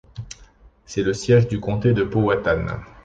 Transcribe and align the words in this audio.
C’est 0.87 1.03
le 1.03 1.13
siège 1.13 1.47
du 1.47 1.59
comté 1.59 1.93
de 1.93 2.03
Powhatan. 2.03 2.65